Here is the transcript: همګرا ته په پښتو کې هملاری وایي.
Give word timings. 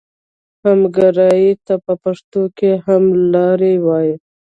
همګرا 0.63 1.31
ته 1.65 1.73
په 1.85 1.93
پښتو 2.03 2.41
کې 2.57 2.71
هملاری 2.85 3.73
وایي. 3.85 4.13